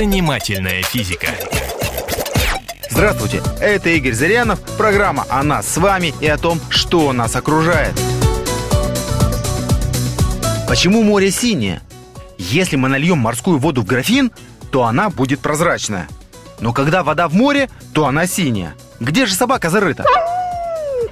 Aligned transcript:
Занимательная 0.00 0.82
физика. 0.82 1.26
Здравствуйте, 2.88 3.42
это 3.60 3.90
Игорь 3.90 4.14
Зырянов, 4.14 4.58
программа 4.78 5.26
о 5.28 5.42
нас 5.42 5.68
с 5.68 5.76
вами 5.76 6.14
и 6.22 6.26
о 6.26 6.38
том, 6.38 6.58
что 6.70 7.12
нас 7.12 7.36
окружает. 7.36 7.92
Почему 10.66 11.02
море 11.02 11.30
синее? 11.30 11.82
Если 12.38 12.76
мы 12.76 12.88
нальем 12.88 13.18
морскую 13.18 13.58
воду 13.58 13.82
в 13.82 13.84
графин, 13.84 14.32
то 14.72 14.84
она 14.84 15.10
будет 15.10 15.40
прозрачная. 15.40 16.08
Но 16.60 16.72
когда 16.72 17.02
вода 17.02 17.28
в 17.28 17.34
море, 17.34 17.68
то 17.92 18.06
она 18.06 18.26
синяя. 18.26 18.74
Где 19.00 19.26
же 19.26 19.34
собака 19.34 19.68
зарыта? 19.68 20.06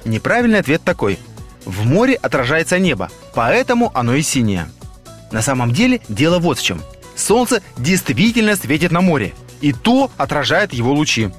Неправильный 0.03 0.57
ответ 0.57 0.81
такой. 0.83 1.19
В 1.63 1.85
море 1.85 2.15
отражается 2.15 2.79
небо, 2.79 3.11
поэтому 3.35 3.91
оно 3.93 4.15
и 4.15 4.23
синее. 4.23 4.67
На 5.31 5.43
самом 5.43 5.73
деле 5.73 6.01
дело 6.09 6.39
вот 6.39 6.57
в 6.57 6.63
чем. 6.63 6.81
Солнце 7.19 7.61
действительно 7.77 8.55
светит 8.55 8.91
на 8.91 9.01
море, 9.01 9.33
и 9.61 9.73
то 9.73 10.09
отражает 10.17 10.73
его 10.73 10.93
лучи. 10.93 11.29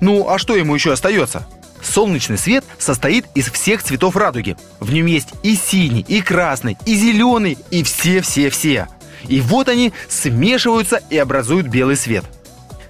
Ну, 0.00 0.28
а 0.28 0.38
что 0.38 0.54
ему 0.54 0.74
еще 0.74 0.92
остается? 0.92 1.46
Солнечный 1.82 2.36
свет 2.36 2.64
состоит 2.78 3.24
из 3.34 3.50
всех 3.50 3.82
цветов 3.82 4.16
радуги. 4.16 4.56
В 4.80 4.92
нем 4.92 5.06
есть 5.06 5.28
и 5.42 5.54
синий, 5.56 6.04
и 6.06 6.20
красный, 6.20 6.76
и 6.84 6.94
зеленый, 6.94 7.56
и 7.70 7.82
все-все-все. 7.82 8.88
И 9.28 9.40
вот 9.40 9.68
они 9.68 9.92
смешиваются 10.08 11.00
и 11.08 11.16
образуют 11.16 11.68
белый 11.68 11.96
свет. 11.96 12.24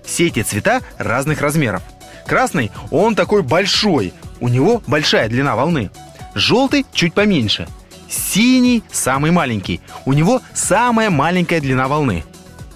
Все 0.05 0.27
эти 0.27 0.43
цвета 0.43 0.81
разных 0.99 1.41
размеров. 1.41 1.83
Красный, 2.27 2.73
он 2.91 3.15
такой 3.15 3.43
большой, 3.43 4.13
у 4.41 4.49
него 4.49 4.83
большая 4.89 5.29
длина 5.29 5.55
волны. 5.55 5.91
Желтый 6.35 6.85
чуть 6.93 7.15
поменьше. 7.15 7.69
Синий 8.09 8.83
самый 8.91 9.31
маленький, 9.31 9.81
у 10.05 10.13
него 10.13 10.43
самая 10.53 11.11
маленькая 11.11 11.61
длина 11.61 11.87
волны. 11.87 12.25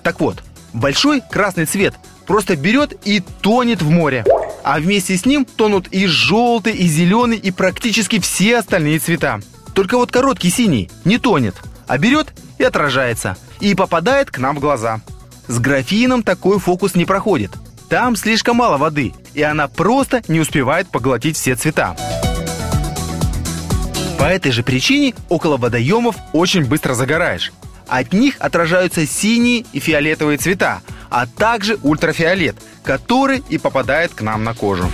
Так 0.04 0.20
вот, 0.20 0.44
большой 0.72 1.20
красный 1.20 1.64
цвет 1.64 1.94
просто 2.26 2.54
берет 2.56 2.92
и 3.04 3.20
тонет 3.20 3.82
в 3.82 3.90
море. 3.90 4.24
А 4.62 4.78
вместе 4.78 5.16
с 5.16 5.26
ним 5.26 5.44
тонут 5.44 5.88
и 5.88 6.06
желтый, 6.06 6.74
и 6.74 6.86
зеленый, 6.86 7.38
и 7.38 7.50
практически 7.50 8.20
все 8.20 8.58
остальные 8.58 8.98
цвета. 8.98 9.40
Только 9.74 9.96
вот 9.96 10.12
короткий 10.12 10.50
синий 10.50 10.90
не 11.04 11.18
тонет, 11.18 11.56
а 11.86 11.98
берет 11.98 12.32
и 12.58 12.64
отражается, 12.64 13.36
и 13.60 13.74
попадает 13.74 14.30
к 14.30 14.38
нам 14.38 14.56
в 14.56 14.60
глаза. 14.60 15.00
С 15.48 15.58
графином 15.58 16.22
такой 16.22 16.58
фокус 16.58 16.94
не 16.94 17.04
проходит. 17.04 17.50
Там 17.88 18.16
слишком 18.16 18.56
мало 18.56 18.78
воды, 18.78 19.12
и 19.34 19.42
она 19.42 19.68
просто 19.68 20.22
не 20.28 20.40
успевает 20.40 20.88
поглотить 20.88 21.36
все 21.36 21.56
цвета. 21.56 21.96
По 24.18 24.24
этой 24.24 24.52
же 24.52 24.62
причине 24.62 25.14
около 25.28 25.56
водоемов 25.56 26.16
очень 26.32 26.64
быстро 26.64 26.94
загораешь. 26.94 27.52
От 27.96 28.12
них 28.12 28.34
отражаются 28.40 29.06
синие 29.06 29.64
и 29.72 29.78
фиолетовые 29.78 30.36
цвета, 30.36 30.82
а 31.10 31.28
также 31.28 31.78
ультрафиолет, 31.84 32.56
который 32.82 33.44
и 33.48 33.56
попадает 33.56 34.12
к 34.14 34.20
нам 34.20 34.42
на 34.42 34.52
кожу. 34.52 34.90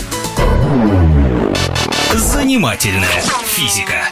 Занимательная 2.13 3.23
физика. 3.47 4.05